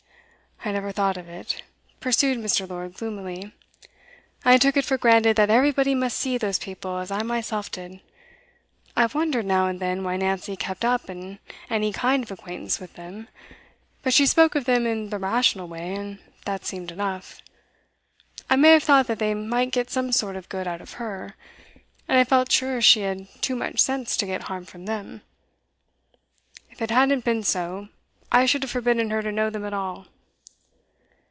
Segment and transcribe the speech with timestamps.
[0.63, 1.63] 'I never thought of it,'
[1.99, 2.69] pursued Mr.
[2.69, 3.51] Lord gloomily.
[4.45, 7.99] 'I took it for granted that everybody must see those people as I myself did.
[8.95, 12.93] I have wondered now and then why Nancy kept up any kind of acquaintance with
[12.93, 13.27] them,
[14.03, 17.41] but she spoke of them in the rational way, and that seemed enough.
[18.47, 21.33] I may have thought that they might get some sort of good out of her,
[22.07, 25.23] and I felt sure she had too much sense to get harm from them.
[26.69, 27.87] If it hadn't been so,
[28.31, 30.05] I should have forbidden her to know them at all.